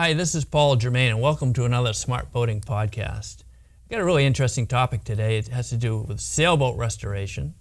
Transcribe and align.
Hi, 0.00 0.12
this 0.12 0.36
is 0.36 0.44
Paul 0.44 0.76
Germain, 0.76 1.10
and 1.10 1.20
welcome 1.20 1.52
to 1.54 1.64
another 1.64 1.92
Smart 1.92 2.30
Boating 2.30 2.60
podcast. 2.60 3.42
I've 3.82 3.90
got 3.90 3.98
a 3.98 4.04
really 4.04 4.24
interesting 4.24 4.64
topic 4.64 5.02
today. 5.02 5.38
It 5.38 5.48
has 5.48 5.70
to 5.70 5.76
do 5.76 5.98
with 5.98 6.20
sailboat 6.20 6.76
restoration, 6.76 7.56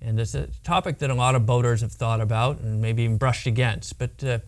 and 0.00 0.20
it's 0.20 0.36
a 0.36 0.46
topic 0.62 0.98
that 0.98 1.10
a 1.10 1.14
lot 1.14 1.34
of 1.34 1.44
boaters 1.44 1.80
have 1.80 1.90
thought 1.90 2.20
about 2.20 2.60
and 2.60 2.80
maybe 2.80 3.02
even 3.02 3.16
brushed 3.16 3.48
against. 3.48 3.98
But 3.98 4.22
uh, 4.22 4.38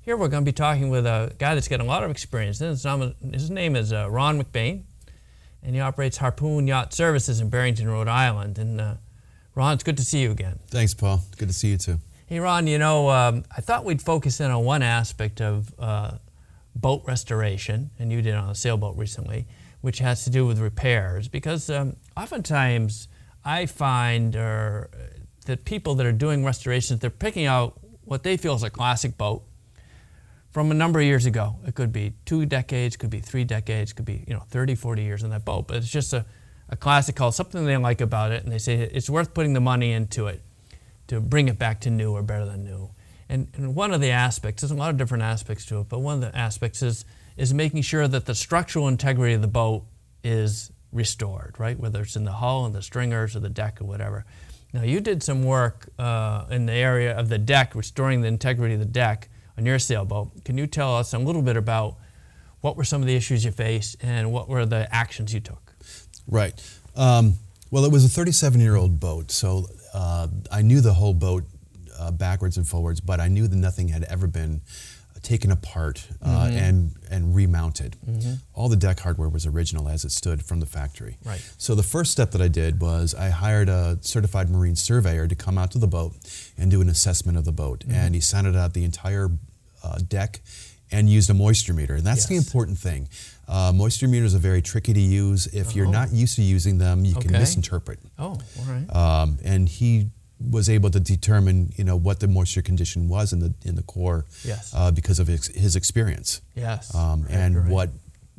here 0.00 0.16
we're 0.16 0.26
going 0.26 0.44
to 0.44 0.48
be 0.48 0.52
talking 0.52 0.90
with 0.90 1.06
a 1.06 1.32
guy 1.38 1.54
that's 1.54 1.68
got 1.68 1.78
a 1.78 1.84
lot 1.84 2.02
of 2.02 2.10
experience. 2.10 2.58
His 2.58 2.84
name, 2.84 3.14
his 3.32 3.52
name 3.52 3.76
is 3.76 3.92
uh, 3.92 4.10
Ron 4.10 4.42
McBain, 4.42 4.82
and 5.62 5.76
he 5.76 5.80
operates 5.80 6.16
Harpoon 6.16 6.66
Yacht 6.66 6.92
Services 6.92 7.40
in 7.40 7.50
Barrington, 7.50 7.88
Rhode 7.88 8.08
Island. 8.08 8.58
And 8.58 8.80
uh, 8.80 8.94
Ron, 9.54 9.74
it's 9.74 9.84
good 9.84 9.96
to 9.98 10.04
see 10.04 10.22
you 10.22 10.32
again. 10.32 10.58
Thanks, 10.66 10.92
Paul. 10.92 11.22
Good 11.38 11.50
to 11.50 11.54
see 11.54 11.68
you 11.68 11.78
too. 11.78 12.00
Hey, 12.26 12.40
Ron, 12.40 12.66
you 12.66 12.78
know, 12.78 13.10
um, 13.10 13.44
I 13.56 13.60
thought 13.60 13.84
we'd 13.84 14.02
focus 14.02 14.40
in 14.40 14.50
on 14.50 14.64
one 14.64 14.82
aspect 14.82 15.40
of 15.40 15.72
uh, 15.78 16.18
boat 16.74 17.02
restoration, 17.06 17.90
and 17.98 18.12
you 18.12 18.22
did 18.22 18.34
on 18.34 18.50
a 18.50 18.54
sailboat 18.54 18.96
recently, 18.96 19.46
which 19.80 19.98
has 19.98 20.24
to 20.24 20.30
do 20.30 20.46
with 20.46 20.58
repairs. 20.58 21.28
Because 21.28 21.70
um, 21.70 21.96
oftentimes 22.16 23.08
I 23.44 23.66
find 23.66 24.36
uh, 24.36 24.84
that 25.46 25.64
people 25.64 25.94
that 25.96 26.06
are 26.06 26.12
doing 26.12 26.44
restorations, 26.44 27.00
they're 27.00 27.10
picking 27.10 27.46
out 27.46 27.78
what 28.04 28.22
they 28.22 28.36
feel 28.36 28.54
is 28.54 28.62
a 28.62 28.70
classic 28.70 29.16
boat 29.16 29.42
from 30.50 30.70
a 30.70 30.74
number 30.74 30.98
of 30.98 31.06
years 31.06 31.26
ago. 31.26 31.56
It 31.66 31.74
could 31.74 31.92
be 31.92 32.14
two 32.24 32.44
decades, 32.44 32.96
could 32.96 33.10
be 33.10 33.20
three 33.20 33.44
decades, 33.44 33.92
could 33.92 34.04
be 34.04 34.24
you 34.26 34.34
know 34.34 34.44
30, 34.48 34.74
40 34.74 35.02
years 35.02 35.22
in 35.22 35.30
that 35.30 35.44
boat. 35.44 35.68
But 35.68 35.78
it's 35.78 35.90
just 35.90 36.12
a, 36.12 36.26
a 36.68 36.76
classic 36.76 37.16
call, 37.16 37.32
something 37.32 37.64
they 37.64 37.76
like 37.76 38.00
about 38.00 38.32
it, 38.32 38.42
and 38.42 38.52
they 38.52 38.58
say 38.58 38.74
it's 38.74 39.08
worth 39.08 39.32
putting 39.34 39.52
the 39.52 39.60
money 39.60 39.92
into 39.92 40.26
it 40.26 40.42
to 41.08 41.20
bring 41.20 41.48
it 41.48 41.58
back 41.58 41.80
to 41.80 41.90
new 41.90 42.12
or 42.12 42.22
better 42.22 42.46
than 42.46 42.64
new. 42.64 42.90
And, 43.30 43.46
and 43.54 43.76
one 43.76 43.92
of 43.92 44.00
the 44.00 44.10
aspects, 44.10 44.60
there's 44.60 44.72
a 44.72 44.74
lot 44.74 44.90
of 44.90 44.96
different 44.96 45.22
aspects 45.22 45.64
to 45.66 45.78
it, 45.78 45.88
but 45.88 46.00
one 46.00 46.16
of 46.16 46.20
the 46.20 46.36
aspects 46.36 46.82
is, 46.82 47.04
is 47.36 47.54
making 47.54 47.82
sure 47.82 48.08
that 48.08 48.26
the 48.26 48.34
structural 48.34 48.88
integrity 48.88 49.34
of 49.34 49.40
the 49.40 49.46
boat 49.46 49.84
is 50.24 50.72
restored, 50.92 51.54
right? 51.56 51.78
Whether 51.78 52.02
it's 52.02 52.16
in 52.16 52.24
the 52.24 52.32
hull 52.32 52.66
and 52.66 52.74
the 52.74 52.82
stringers 52.82 53.36
or 53.36 53.40
the 53.40 53.48
deck 53.48 53.80
or 53.80 53.84
whatever. 53.84 54.24
Now, 54.72 54.82
you 54.82 54.98
did 54.98 55.22
some 55.22 55.44
work 55.44 55.88
uh, 55.96 56.46
in 56.50 56.66
the 56.66 56.72
area 56.72 57.16
of 57.16 57.28
the 57.28 57.38
deck, 57.38 57.76
restoring 57.76 58.20
the 58.20 58.26
integrity 58.26 58.74
of 58.74 58.80
the 58.80 58.86
deck 58.86 59.28
on 59.56 59.64
your 59.64 59.78
sailboat. 59.78 60.44
Can 60.44 60.58
you 60.58 60.66
tell 60.66 60.96
us 60.96 61.14
a 61.14 61.18
little 61.18 61.42
bit 61.42 61.56
about 61.56 61.98
what 62.62 62.76
were 62.76 62.84
some 62.84 63.00
of 63.00 63.06
the 63.06 63.14
issues 63.14 63.44
you 63.44 63.52
faced 63.52 63.96
and 64.02 64.32
what 64.32 64.48
were 64.48 64.66
the 64.66 64.92
actions 64.92 65.32
you 65.32 65.38
took? 65.38 65.72
Right. 66.26 66.60
Um, 66.96 67.34
well, 67.70 67.84
it 67.84 67.92
was 67.92 68.04
a 68.04 68.08
37 68.08 68.60
year 68.60 68.74
old 68.74 68.98
boat, 68.98 69.30
so 69.30 69.66
uh, 69.94 70.26
I 70.50 70.62
knew 70.62 70.80
the 70.80 70.94
whole 70.94 71.14
boat 71.14 71.44
uh, 72.00 72.10
backwards 72.10 72.56
and 72.56 72.66
forwards, 72.66 73.00
but 73.00 73.20
I 73.20 73.28
knew 73.28 73.46
that 73.46 73.56
nothing 73.56 73.88
had 73.88 74.04
ever 74.04 74.26
been 74.26 74.62
taken 75.22 75.50
apart 75.50 76.06
uh, 76.22 76.46
mm-hmm. 76.46 76.56
and 76.56 76.96
and 77.10 77.34
remounted. 77.34 77.96
Mm-hmm. 78.08 78.34
All 78.54 78.68
the 78.68 78.76
deck 78.76 79.00
hardware 79.00 79.28
was 79.28 79.46
original 79.46 79.88
as 79.88 80.04
it 80.04 80.12
stood 80.12 80.42
from 80.42 80.60
the 80.60 80.66
factory. 80.66 81.18
Right. 81.24 81.42
So 81.58 81.74
the 81.74 81.82
first 81.82 82.10
step 82.10 82.30
that 82.30 82.40
I 82.40 82.48
did 82.48 82.80
was 82.80 83.14
I 83.14 83.28
hired 83.28 83.68
a 83.68 83.98
certified 84.00 84.48
marine 84.48 84.76
surveyor 84.76 85.28
to 85.28 85.34
come 85.34 85.58
out 85.58 85.70
to 85.72 85.78
the 85.78 85.86
boat 85.86 86.14
and 86.56 86.70
do 86.70 86.80
an 86.80 86.88
assessment 86.88 87.36
of 87.36 87.44
the 87.44 87.52
boat, 87.52 87.80
mm-hmm. 87.80 87.92
and 87.92 88.14
he 88.14 88.20
sounded 88.20 88.56
out 88.56 88.72
the 88.72 88.84
entire 88.84 89.28
uh, 89.84 89.98
deck 89.98 90.40
and 90.92 91.08
used 91.08 91.30
a 91.30 91.34
moisture 91.34 91.74
meter, 91.74 91.94
and 91.94 92.04
that's 92.04 92.22
yes. 92.22 92.28
the 92.28 92.36
important 92.36 92.78
thing. 92.78 93.08
Uh, 93.46 93.72
moisture 93.74 94.08
meters 94.08 94.34
are 94.34 94.38
very 94.38 94.62
tricky 94.62 94.92
to 94.92 95.00
use. 95.00 95.46
If 95.48 95.76
you're 95.76 95.86
oh. 95.86 95.90
not 95.90 96.12
used 96.12 96.36
to 96.36 96.42
using 96.42 96.78
them, 96.78 97.04
you 97.04 97.16
okay. 97.16 97.28
can 97.28 97.32
misinterpret. 97.32 97.98
Oh, 98.18 98.38
all 98.58 98.64
right. 98.66 98.94
Um, 98.94 99.38
and 99.44 99.68
he 99.68 100.10
was 100.48 100.70
able 100.70 100.90
to 100.90 101.00
determine, 101.00 101.72
you 101.76 101.84
know, 101.84 101.96
what 101.96 102.20
the 102.20 102.28
moisture 102.28 102.62
condition 102.62 103.08
was 103.08 103.32
in 103.32 103.40
the 103.40 103.54
in 103.64 103.74
the 103.74 103.82
core, 103.82 104.24
yes. 104.44 104.72
uh, 104.74 104.90
because 104.90 105.18
of 105.18 105.26
his, 105.26 105.48
his 105.48 105.76
experience. 105.76 106.40
Yes. 106.54 106.94
Um, 106.94 107.22
right, 107.22 107.30
and 107.30 107.56
right. 107.56 107.68
what 107.68 107.90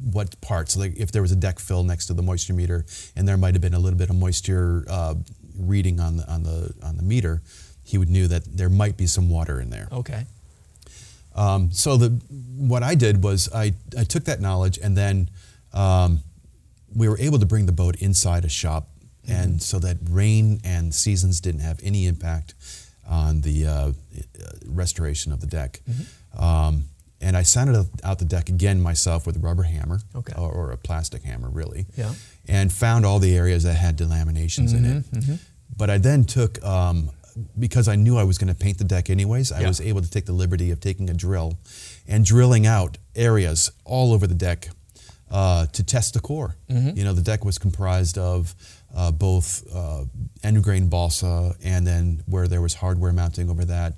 what 0.03 0.42
parts, 0.42 0.75
like 0.75 0.98
if 0.98 1.12
there 1.12 1.22
was 1.22 1.31
a 1.31 1.36
deck 1.36 1.59
fill 1.59 1.84
next 1.84 2.08
to 2.08 2.14
the 2.14 2.24
moisture 2.24 2.53
meter, 2.53 2.86
and 3.16 3.28
there 3.28 3.38
might 3.38 3.53
have 3.53 3.62
been 3.62 3.75
a 3.75 3.80
little 3.80 4.00
bit 4.00 4.09
of 4.09 4.16
moisture 4.16 4.84
uh, 4.90 5.14
reading 5.58 6.00
on 6.00 6.18
the 6.18 6.31
on 6.31 6.44
the 6.44 6.74
on 6.84 6.98
the 6.98 7.03
meter, 7.03 7.42
he 7.84 7.98
would 7.98 8.09
knew 8.09 8.28
that 8.28 8.46
there 8.46 8.70
might 8.70 8.98
be 8.98 9.06
some 9.06 9.30
water 9.30 9.62
in 9.62 9.70
there. 9.70 9.88
Okay. 9.92 10.25
Um, 11.36 11.72
so 11.72 11.98
the 11.98 12.09
what 12.58 12.84
I 12.84 12.96
did 12.96 13.24
was 13.24 13.50
I 13.54 13.74
I 13.98 14.04
took 14.04 14.25
that 14.25 14.42
knowledge 14.42 14.78
and 14.80 14.98
then 14.98 15.30
um, 15.74 16.22
we 16.94 17.08
were 17.08 17.18
able 17.20 17.40
to 17.40 17.46
bring 17.46 17.68
the 17.68 17.72
boat 17.72 17.96
inside 17.98 18.44
a 18.44 18.50
shop 18.50 18.90
and 19.28 19.62
so 19.62 19.80
that 19.80 19.98
rain 20.09 20.59
and 20.64 20.94
seasons 20.94 21.42
didn't 21.42 21.62
have 21.62 21.80
any 21.84 22.08
impact 22.08 22.54
on 23.08 23.42
the 23.42 23.66
uh, 23.66 23.92
restoration 24.66 25.32
of 25.32 25.42
the 25.42 25.48
deck. 25.48 25.82
Mm-hmm. 25.90 26.44
Um, 26.44 26.86
and 27.20 27.38
I 27.38 27.44
sanded 27.44 27.88
out 28.04 28.20
the 28.20 28.26
deck 28.26 28.50
again 28.50 28.81
myself 28.81 29.28
with 29.28 29.36
a 29.36 29.40
rubber 29.40 29.64
hammer 29.64 30.00
okay. 30.16 30.34
or, 30.38 30.52
or, 30.52 30.72
a 30.72 30.78
plastic 30.78 31.24
hammer, 31.24 31.50
really, 31.50 31.86
yeah. 31.96 32.14
and 32.48 32.74
found 32.74 33.06
all 33.06 33.20
the 33.20 33.36
areas 33.36 33.64
that 33.64 33.76
had 33.76 33.96
delaminations 33.96 34.70
mm-hmm, 34.70 34.86
in 34.86 34.98
it. 34.98 35.12
Mm-hmm. 35.12 35.36
But 35.78 35.92
I 35.92 36.00
then 36.00 36.24
took, 36.24 36.64
um, 36.64 37.12
because 37.60 37.88
I 37.88 37.96
knew 37.96 38.18
I 38.18 38.24
was 38.24 38.40
going 38.40 38.52
to 38.52 38.60
paint 38.60 38.80
the 38.80 38.86
deck 38.86 39.10
anyways, 39.10 39.52
I 39.52 39.62
yeah. 39.62 39.68
was 39.68 39.80
able 39.80 40.02
to 40.02 40.10
take 40.10 40.26
the 40.26 40.34
liberty 40.34 40.72
of 40.72 40.80
taking 40.80 41.10
a 41.12 41.14
drill 41.14 41.60
and 42.08 42.26
drilling 42.26 42.66
out 42.66 42.98
areas 43.16 43.72
all 43.86 44.14
over 44.14 44.26
the 44.26 44.36
deck 44.36 44.70
uh, 45.30 45.68
to 45.68 45.84
test 45.84 46.16
the 46.16 46.20
core. 46.20 46.56
Mm-hmm. 46.70 46.98
You 46.98 47.04
know, 47.04 47.14
the 47.14 47.22
deck 47.22 47.46
was 47.46 47.58
comprised 47.58 48.18
of 48.18 48.56
uh, 48.96 49.12
both 49.12 49.63
uh, 49.74 50.03
end 50.44 50.63
grain 50.63 50.88
balsa 50.88 51.56
and 51.63 51.85
then 51.85 52.24
where 52.25 52.47
there 52.47 52.62
was 52.62 52.75
hardware 52.75 53.13
mounting 53.13 53.50
over 53.50 53.66
that, 53.66 53.94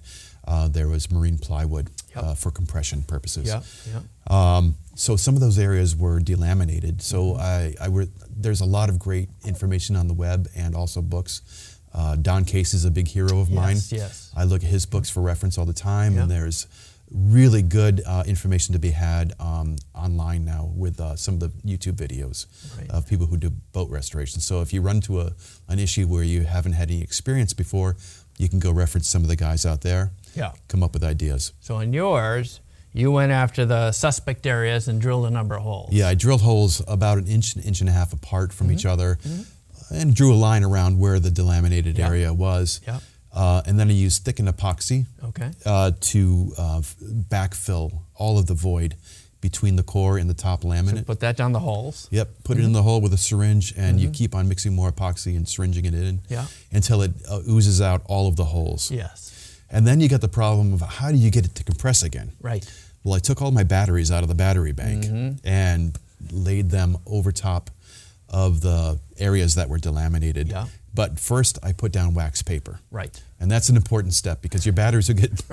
uh, 0.47 0.67
there 0.67 0.87
was 0.87 1.11
marine 1.11 1.37
plywood 1.37 1.89
yep. 2.15 2.23
Uh, 2.23 2.33
for 2.35 2.51
compression 2.51 3.01
purposes. 3.03 3.47
Yeah, 3.47 3.61
yeah. 3.91 4.57
Um, 4.57 4.75
so 4.95 5.15
some 5.15 5.35
of 5.35 5.41
those 5.41 5.57
areas 5.57 5.95
were 5.95 6.19
delaminated. 6.19 7.01
So 7.01 7.33
mm-hmm. 7.33 7.41
I, 7.41 7.85
I 7.85 7.89
were, 7.89 8.07
there's 8.29 8.61
a 8.61 8.65
lot 8.65 8.89
of 8.89 8.99
great 8.99 9.29
information 9.45 9.95
on 9.95 10.07
the 10.07 10.13
web 10.13 10.47
and 10.55 10.75
also 10.75 11.01
books. 11.01 11.79
Uh, 11.93 12.15
Don 12.15 12.43
Casey 12.43 12.77
is 12.77 12.85
a 12.85 12.91
big 12.91 13.07
hero 13.07 13.39
of 13.39 13.49
yes, 13.49 13.55
mine. 13.55 13.77
Yes. 13.89 14.31
I 14.35 14.45
look 14.45 14.63
at 14.63 14.69
his 14.69 14.85
books 14.85 15.09
for 15.09 15.21
reference 15.21 15.57
all 15.57 15.65
the 15.65 15.73
time, 15.73 16.17
and 16.17 16.29
there's 16.29 16.65
really 17.13 17.61
good 17.61 18.01
uh, 18.05 18.23
information 18.25 18.73
to 18.73 18.79
be 18.79 18.89
had 18.89 19.33
um, 19.39 19.75
online 19.93 20.43
now 20.43 20.71
with 20.75 20.99
uh, 20.99 21.15
some 21.15 21.35
of 21.35 21.39
the 21.39 21.49
YouTube 21.65 21.93
videos 21.93 22.47
right. 22.77 22.89
of 22.89 23.07
people 23.07 23.27
who 23.27 23.37
do 23.37 23.51
boat 23.71 23.89
restoration. 23.89 24.41
So 24.41 24.61
if 24.61 24.73
you 24.73 24.81
run 24.81 24.97
into 24.97 25.21
a, 25.21 25.33
an 25.67 25.79
issue 25.79 26.07
where 26.07 26.23
you 26.23 26.41
haven't 26.41 26.73
had 26.73 26.89
any 26.89 27.01
experience 27.01 27.53
before, 27.53 27.95
you 28.37 28.49
can 28.49 28.59
go 28.59 28.71
reference 28.71 29.07
some 29.07 29.21
of 29.21 29.27
the 29.27 29.35
guys 29.35 29.65
out 29.65 29.81
there. 29.81 30.11
Yeah. 30.35 30.53
Come 30.67 30.81
up 30.81 30.93
with 30.93 31.03
ideas. 31.03 31.53
So 31.59 31.79
in 31.79 31.93
yours, 31.93 32.61
you 32.93 33.11
went 33.11 33.31
after 33.31 33.65
the 33.65 33.91
suspect 33.91 34.45
areas 34.47 34.87
and 34.87 34.99
drilled 34.99 35.25
a 35.25 35.29
number 35.29 35.55
of 35.55 35.63
holes. 35.63 35.89
Yeah, 35.91 36.07
I 36.07 36.15
drilled 36.15 36.41
holes 36.41 36.81
about 36.87 37.19
an 37.19 37.27
inch, 37.27 37.55
inch 37.57 37.79
and 37.79 37.89
a 37.89 37.93
half 37.93 38.13
apart 38.13 38.53
from 38.53 38.67
mm-hmm. 38.67 38.75
each 38.77 38.85
other, 38.85 39.17
mm-hmm. 39.23 39.95
and 39.95 40.15
drew 40.15 40.33
a 40.33 40.35
line 40.35 40.63
around 40.63 40.99
where 40.99 41.19
the 41.19 41.29
delaminated 41.29 41.97
yeah. 41.97 42.07
area 42.07 42.33
was. 42.33 42.81
Yeah. 42.85 42.99
Uh, 43.33 43.63
and 43.65 43.79
then 43.79 43.89
I 43.89 43.93
used 43.93 44.23
thickened 44.23 44.47
epoxy 44.47 45.07
okay. 45.23 45.51
uh, 45.65 45.91
to 45.99 46.53
uh, 46.57 46.81
backfill 47.01 48.01
all 48.15 48.37
of 48.37 48.45
the 48.45 48.53
void 48.53 48.95
between 49.41 49.75
the 49.75 49.83
core 49.83 50.17
and 50.17 50.29
the 50.29 50.33
top 50.33 50.61
laminate. 50.61 50.99
So 50.99 51.03
put 51.03 51.19
that 51.19 51.35
down 51.35 51.51
the 51.51 51.59
holes. 51.59 52.07
Yep, 52.11 52.29
put 52.43 52.53
mm-hmm. 52.53 52.63
it 52.63 52.65
in 52.67 52.71
the 52.73 52.83
hole 52.83 53.01
with 53.01 53.11
a 53.11 53.17
syringe, 53.17 53.73
and 53.75 53.97
mm-hmm. 53.97 54.05
you 54.05 54.09
keep 54.11 54.35
on 54.35 54.47
mixing 54.47 54.73
more 54.73 54.91
epoxy 54.91 55.35
and 55.35 55.47
syringing 55.47 55.85
it 55.85 55.93
in 55.93 56.21
yeah. 56.29 56.45
until 56.71 57.01
it 57.01 57.11
uh, 57.29 57.41
oozes 57.49 57.81
out 57.81 58.03
all 58.05 58.27
of 58.27 58.35
the 58.35 58.45
holes. 58.45 58.89
Yes. 58.89 59.59
And 59.69 59.85
then 59.85 59.99
you 59.99 60.07
get 60.07 60.21
the 60.21 60.29
problem 60.29 60.71
of 60.71 60.81
how 60.81 61.11
do 61.11 61.17
you 61.17 61.31
get 61.31 61.43
it 61.45 61.55
to 61.55 61.63
compress 61.63 62.03
again? 62.03 62.31
Right. 62.39 62.65
Well, 63.03 63.15
I 63.15 63.19
took 63.19 63.41
all 63.41 63.51
my 63.51 63.63
batteries 63.63 64.11
out 64.11 64.23
of 64.23 64.29
the 64.29 64.35
battery 64.35 64.71
bank 64.71 65.03
mm-hmm. 65.05 65.45
and 65.45 65.97
laid 66.31 66.69
them 66.69 66.97
over 67.05 67.31
top 67.31 67.69
of 68.29 68.61
the 68.61 68.99
areas 69.17 69.55
that 69.55 69.67
were 69.67 69.79
delaminated. 69.79 70.49
Yeah. 70.49 70.67
But 70.93 71.19
first, 71.19 71.57
I 71.63 71.73
put 71.73 71.91
down 71.91 72.13
wax 72.13 72.43
paper. 72.43 72.79
Right. 72.91 73.21
And 73.39 73.49
that's 73.49 73.69
an 73.69 73.75
important 73.75 74.13
step 74.13 74.41
because 74.41 74.65
your 74.65 74.73
batteries 74.73 75.07
will 75.07 75.15
get 75.15 75.31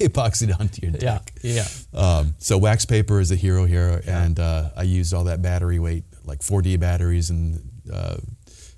epoxied 0.00 0.58
onto 0.58 0.82
your 0.82 0.92
deck. 0.92 1.32
Yeah. 1.42 1.66
yeah. 1.92 2.00
Um, 2.00 2.34
so 2.38 2.56
wax 2.56 2.84
paper 2.86 3.20
is 3.20 3.30
a 3.30 3.36
hero 3.36 3.66
here, 3.66 4.02
yeah. 4.04 4.24
and 4.24 4.40
uh, 4.40 4.70
I 4.76 4.82
used 4.82 5.12
all 5.12 5.24
that 5.24 5.42
battery 5.42 5.78
weight, 5.78 6.04
like 6.24 6.40
4D 6.40 6.80
batteries 6.80 7.30
and 7.30 7.60
uh, 7.92 8.16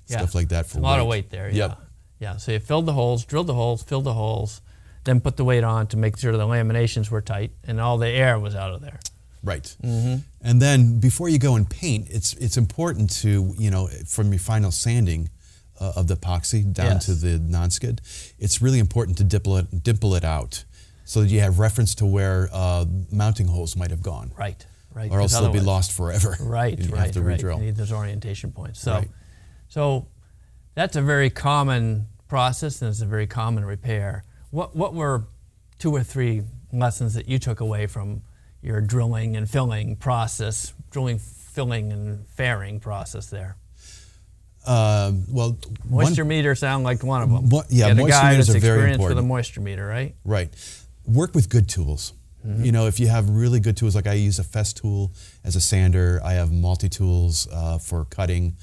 yeah. 0.07 0.17
stuff 0.17 0.35
like 0.35 0.49
that 0.49 0.65
for 0.65 0.79
a 0.79 0.81
weight. 0.81 0.87
lot 0.87 0.99
of 0.99 1.07
weight 1.07 1.29
there. 1.29 1.49
Yep. 1.49 1.69
Yeah. 1.69 1.85
Yeah. 2.19 2.37
So 2.37 2.51
you 2.51 2.59
filled 2.59 2.85
the 2.85 2.93
holes, 2.93 3.23
drilled 3.25 3.47
the 3.47 3.53
holes, 3.53 3.81
filled 3.83 4.03
the 4.03 4.13
holes, 4.13 4.61
then 5.05 5.21
put 5.21 5.37
the 5.37 5.45
weight 5.45 5.63
on 5.63 5.87
to 5.87 5.97
make 5.97 6.17
sure 6.17 6.35
the 6.35 6.45
laminations 6.45 7.09
were 7.09 7.21
tight 7.21 7.51
and 7.63 7.79
all 7.79 7.97
the 7.97 8.09
air 8.09 8.37
was 8.37 8.55
out 8.55 8.73
of 8.73 8.81
there. 8.81 8.99
Right. 9.41 9.75
Mm-hmm. 9.81 10.17
And 10.41 10.61
then 10.61 10.99
before 10.99 11.29
you 11.29 11.39
go 11.39 11.55
and 11.55 11.69
paint, 11.69 12.07
it's 12.09 12.33
it's 12.33 12.57
important 12.57 13.09
to 13.21 13.53
you 13.57 13.71
know 13.71 13.87
from 14.05 14.33
your 14.33 14.39
final 14.39 14.71
sanding 14.71 15.29
uh, 15.79 15.93
of 15.95 16.07
the 16.07 16.15
epoxy 16.15 16.71
down 16.71 16.93
yes. 16.93 17.05
to 17.05 17.13
the 17.13 17.39
non-skid, 17.39 18.01
it's 18.37 18.61
really 18.61 18.79
important 18.79 19.17
to 19.17 19.23
dimple 19.23 19.57
it, 19.57 19.83
dimple 19.83 20.15
it 20.15 20.23
out 20.23 20.63
so 21.05 21.21
that 21.21 21.29
you 21.29 21.39
have 21.39 21.57
reference 21.57 21.95
to 21.95 22.05
where 22.05 22.49
uh, 22.53 22.85
mounting 23.11 23.47
holes 23.47 23.75
might 23.75 23.89
have 23.89 24.03
gone. 24.03 24.31
Right, 24.37 24.63
right. 24.93 25.11
Or 25.11 25.19
else 25.21 25.33
they'll 25.33 25.51
be 25.51 25.59
lost 25.59 25.91
forever. 25.91 26.37
Right, 26.41 26.77
you 26.77 26.91
right, 26.91 27.05
have 27.05 27.11
to 27.13 27.21
right. 27.21 27.33
redrill. 27.33 27.59
You 27.59 27.65
need 27.65 27.75
those 27.75 27.91
orientation 27.91 28.51
points. 28.51 28.79
So, 28.79 28.93
right. 28.93 29.09
so 29.67 30.07
that's 30.75 30.95
a 30.95 31.01
very 31.01 31.29
common 31.29 32.05
process 32.27 32.81
and 32.81 32.89
it's 32.89 33.01
a 33.01 33.05
very 33.05 33.27
common 33.27 33.65
repair. 33.65 34.23
What, 34.51 34.75
what 34.75 34.93
were 34.93 35.25
two 35.79 35.95
or 35.95 36.03
three 36.03 36.43
lessons 36.71 37.15
that 37.15 37.27
you 37.27 37.39
took 37.39 37.59
away 37.59 37.87
from 37.87 38.21
your 38.61 38.81
drilling 38.81 39.35
and 39.35 39.49
filling 39.49 39.95
process, 39.95 40.73
drilling, 40.91 41.17
filling, 41.17 41.91
and 41.91 42.27
fairing 42.27 42.79
process 42.79 43.29
there? 43.29 43.57
Um, 44.65 45.23
well, 45.29 45.57
moisture 45.89 46.23
one, 46.23 46.29
meter 46.29 46.55
sound 46.55 46.83
like 46.83 47.03
one 47.03 47.21
of 47.23 47.29
them. 47.29 47.49
What, 47.49 47.67
yeah, 47.69 47.87
Get 47.87 47.91
a 47.91 47.95
moisture 48.01 48.11
guy 48.11 48.31
meters 48.31 48.47
that's 48.47 48.57
are 48.57 48.59
very 48.59 48.91
important. 48.91 49.15
with 49.17 49.25
a 49.25 49.27
moisture 49.27 49.61
meter, 49.61 49.85
right? 49.87 50.15
Right. 50.23 50.49
Work 51.05 51.33
with 51.33 51.49
good 51.49 51.67
tools. 51.69 52.13
Mm-hmm. 52.45 52.63
You 52.65 52.71
know, 52.71 52.87
if 52.87 52.99
you 52.99 53.07
have 53.07 53.29
really 53.29 53.59
good 53.59 53.75
tools, 53.75 53.95
like 53.95 54.07
I 54.07 54.13
use 54.13 54.39
a 54.39 54.43
Festool 54.43 55.11
as 55.43 55.55
a 55.55 55.61
sander, 55.61 56.21
I 56.23 56.33
have 56.33 56.51
multi 56.51 56.87
tools 56.89 57.47
uh, 57.51 57.77
for 57.79 58.05
cutting. 58.05 58.55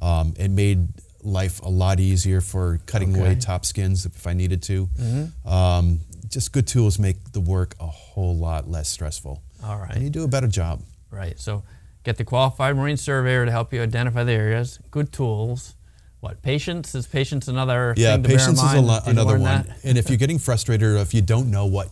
Um, 0.00 0.34
it 0.38 0.50
made 0.50 0.88
life 1.22 1.60
a 1.62 1.68
lot 1.68 1.98
easier 2.00 2.40
for 2.40 2.78
cutting 2.86 3.12
Okay. 3.12 3.20
away 3.20 3.34
top 3.36 3.64
skins 3.64 4.04
if 4.06 4.26
I 4.26 4.34
needed 4.34 4.62
to. 4.64 4.86
Mm-hmm. 4.86 5.48
Um, 5.48 6.00
just 6.28 6.52
good 6.52 6.66
tools 6.66 6.98
make 6.98 7.32
the 7.32 7.40
work 7.40 7.74
a 7.80 7.86
whole 7.86 8.36
lot 8.36 8.68
less 8.68 8.88
stressful. 8.88 9.42
All 9.64 9.78
right. 9.78 9.94
And 9.94 10.02
you 10.04 10.10
do 10.10 10.24
a 10.24 10.28
better 10.28 10.48
job. 10.48 10.82
Right. 11.10 11.38
So 11.40 11.62
get 12.04 12.16
the 12.16 12.24
qualified 12.24 12.76
marine 12.76 12.96
surveyor 12.96 13.44
to 13.46 13.50
help 13.50 13.72
you 13.72 13.82
identify 13.82 14.22
the 14.24 14.32
areas. 14.32 14.78
Good 14.90 15.12
tools. 15.12 15.74
What 16.20 16.40
patience 16.42 16.94
is 16.94 17.06
patience 17.06 17.48
another 17.48 17.92
Yeah, 17.96 18.14
thing 18.14 18.22
to 18.22 18.28
patience 18.30 18.60
bear 18.60 18.66
is 18.68 18.74
in 18.80 18.86
mind? 18.86 19.04
lo- 19.06 19.10
another 19.10 19.38
one. 19.38 19.66
that? 19.66 19.76
and 19.84 19.98
if 19.98 20.08
you're 20.08 20.16
getting 20.18 20.38
frustrated 20.38 20.86
or 20.86 20.96
if 20.96 21.12
you 21.12 21.20
don't 21.22 21.50
know 21.50 21.66
what 21.66 21.88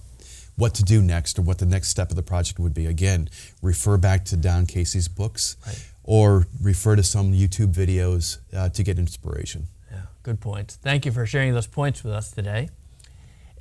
what 0.57 0.75
to 0.75 0.83
do 0.83 1.01
next 1.01 1.39
or 1.39 1.43
what 1.43 1.59
the 1.59 1.67
next 1.67 1.89
step 1.89 2.11
of 2.11 2.17
the 2.17 2.23
project 2.23 2.59
would 2.59 2.75
be, 2.75 2.85
again, 2.87 3.29
refer 3.63 3.97
back 3.97 4.23
to 4.27 4.37
Don 4.37 4.67
Casey's 4.67 5.09
books 5.09 5.57
Right. 5.67 5.83
or 6.03 6.47
refer 6.63 6.95
to 6.95 7.03
some 7.03 7.33
YouTube 7.33 7.73
videos 7.75 8.39
uh, 8.55 8.69
to 8.69 8.83
get 8.83 8.99
inspiration. 8.99 9.69
Yeah, 9.91 10.03
good 10.23 10.41
points. 10.41 10.77
Thank 10.77 11.07
you 11.07 11.13
for 11.13 11.25
sharing 11.27 11.55
those 11.55 11.67
points 11.67 12.05
with 12.05 12.13
us 12.13 12.31
today. 12.31 12.69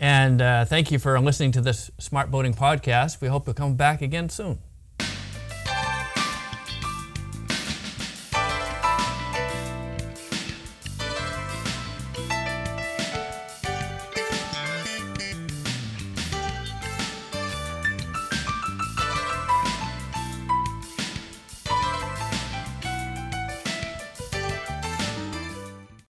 And 0.01 0.41
uh, 0.41 0.65
thank 0.65 0.91
you 0.91 0.99
for 0.99 1.17
listening 1.19 1.51
to 1.53 1.61
this 1.61 1.91
Smart 1.97 2.29
Boating 2.29 2.53
podcast. 2.53 3.21
We 3.21 3.29
hope 3.29 3.47
you'll 3.47 3.53
come 3.53 3.75
back 3.75 4.01
again 4.01 4.27
soon. 4.29 4.59